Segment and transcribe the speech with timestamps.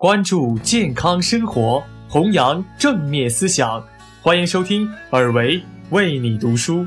[0.00, 3.82] 关注健康生活，弘扬正面思想。
[4.22, 6.86] 欢迎收听尔维为你读书。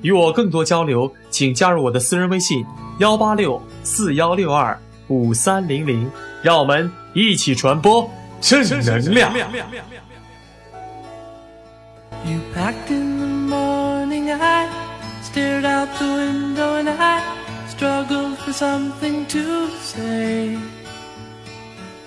[0.00, 2.64] 与我更多交流，请加入我的私人微信：
[3.00, 6.10] 幺八六四幺六二五三零零。
[6.42, 8.10] 让我们一起传播
[8.40, 9.30] 正能量。
[12.24, 12.40] You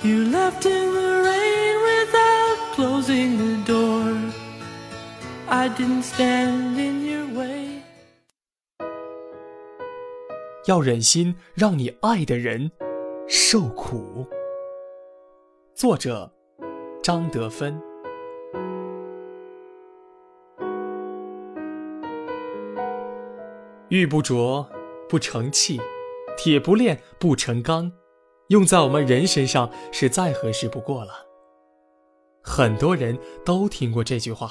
[0.06, 4.16] You left in the rain without closing the door.
[5.50, 7.82] I didn't stand in your way.
[10.68, 12.72] 要忍心让你爱的人
[13.28, 14.28] 受苦。
[15.74, 16.32] 作者：
[17.02, 17.82] 张德芬。
[23.90, 24.68] 玉不琢
[25.10, 25.82] 不成器，
[26.38, 27.92] 铁不炼不成钢，
[28.50, 31.12] 用在我们人身上是再合适不过了。
[32.44, 34.50] 很多人都听过这句话，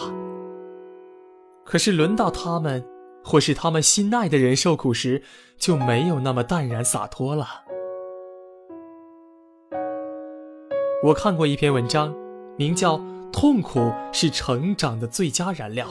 [1.64, 2.84] 可是轮到他们，
[3.22, 5.22] 或是他们心爱的人受苦时，
[5.56, 7.46] 就没有那么淡然洒脱了。
[11.04, 12.12] 我看过一篇文章，
[12.56, 12.98] 名叫
[13.30, 15.86] 《痛苦是成长的最佳燃料》。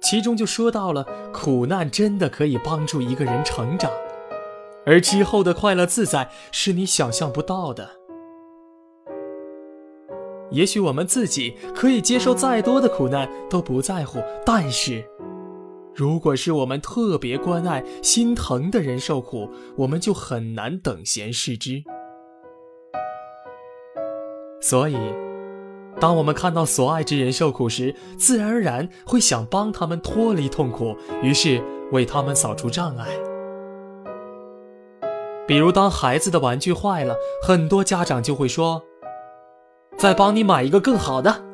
[0.00, 3.90] 其中就说到了，苦难真的可以帮助一个人成长，
[4.86, 7.88] 而之后的快乐自在是你想象不到的。
[10.50, 15.04] 也许我们自己可以接受再多的苦难都不在乎，但是，
[15.94, 21.82] 如果是我们特别关爱、心疼的人受苦，我们就很难等闲视之。
[24.60, 24.96] 所以。
[25.98, 33.06] 当我们看到所爱之人受苦时，自然而然会想帮他们脱离痛苦，于是为他们扫除障碍。
[35.50, 38.84] 比如，当孩子的玩具坏了，很多家长就会说
[39.98, 41.44] ：“再帮你买一个更好的。”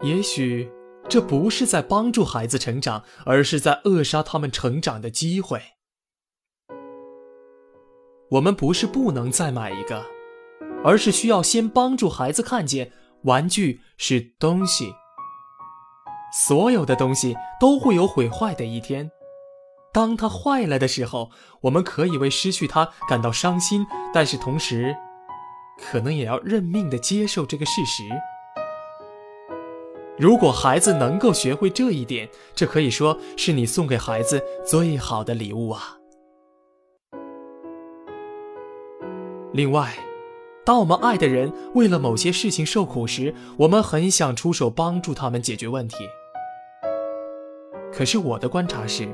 [0.00, 0.72] 也许
[1.06, 5.60] 这不是在帮助孩子成长，而是在扼杀他们成长的机会。
[8.30, 10.02] 我们不是不能再买一个。
[10.82, 12.90] 而是需要先帮助孩子看见，
[13.24, 14.94] 玩具是东西。
[16.32, 19.10] 所有的东西都会有毁坏的一天。
[19.96, 21.30] 当它坏了的时候，
[21.62, 24.94] 我们可以为失去它感到伤心，但是同时，
[25.80, 28.02] 可能也要认命地接受这个事实。
[30.18, 35.96] 如果孩子能够学会这一点，这可以说是你送给孩子最好的礼物啊。
[39.54, 39.94] 另外，
[40.62, 45.96] 当我们爱的人为了某些事情受苦时，我们很想出手帮助他们解决问题。
[47.90, 49.08] 可是我的观察是，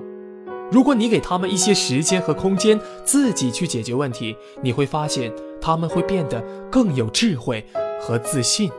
[0.72, 6.40] 如果你给他们一些时间和空间，自己去解决问题，你会发现他们会变得
[6.70, 7.62] 更有智慧
[8.00, 8.72] 和自信。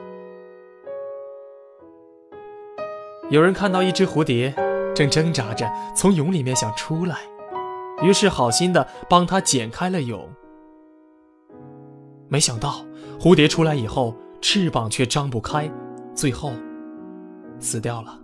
[3.30, 4.52] 有人看到一只蝴蝶
[4.96, 7.20] 正挣扎着从蛹里面想出来，
[8.02, 10.28] 于是好心的帮它剪开了蛹。
[12.28, 12.84] 没想到，
[13.20, 15.72] 蝴蝶出来以后，翅膀却张不开，
[16.16, 16.54] 最后
[17.60, 18.23] 死掉了。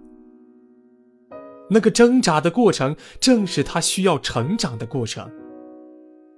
[1.69, 5.29] 那个挣扎的过程，正是他需要成长的过程。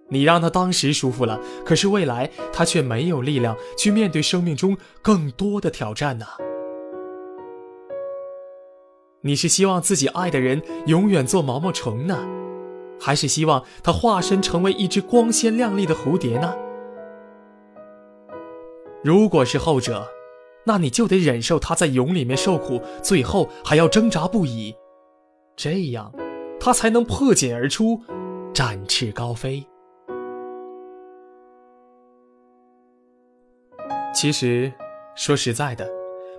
[0.09, 6.25] 你让他当时舒服了，可是未来他却没有力量去面对生命中更多的挑战呢。
[9.21, 12.27] 你是希望自己爱的人永远做毛毛虫呢，
[12.99, 16.53] 还是希望他化身成为一只光鲜亮丽的蝴蝶呢？
[19.03, 20.07] 如果是后者，
[20.65, 24.75] 那你就得忍受他在蛹里面受苦，最后还要挣扎不已，
[25.63, 26.11] 这样，
[26.59, 28.01] 他才能破茧而出，
[28.51, 29.63] 展翅高飞。
[34.11, 34.73] 其实，
[35.13, 35.87] 说实在的，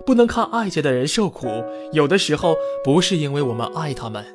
[0.05, 1.47] 不能看爱着的人受苦，
[1.93, 2.53] 有的时候
[2.83, 4.25] 不是因为我们爱他们，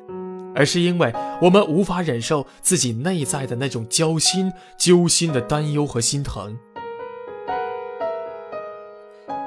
[0.55, 6.57] 而是因为我们无法忍受自己内在的那种焦心、揪心的担忧和心疼。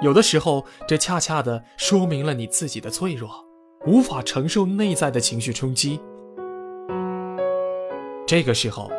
[0.01, 3.45] 有的时候，这恰恰的说明了你自己的脆弱，
[3.87, 6.01] 无法承受内在的情绪冲击。
[8.27, 8.91] 这个时候，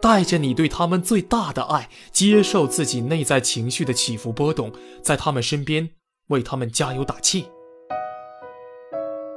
[0.00, 4.70] 带着你对他们最大的爱，接受自己内在情绪的起伏波动，
[5.02, 5.88] 在他们身边
[6.28, 7.46] 为他们加油打气。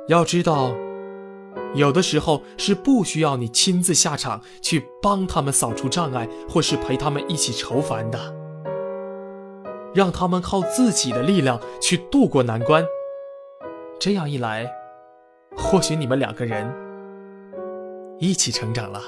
[0.08, 0.76] 要知道，
[1.74, 8.36] 有的时候是不需要你亲自下场去帮他们扫除障碍，或是陪他们一起愁烦的。
[9.96, 12.86] 让他们靠自己的力量去度过难关，
[14.00, 14.72] 这样一来，
[15.56, 16.72] 或许你们两个人
[18.20, 19.02] 一起成长了。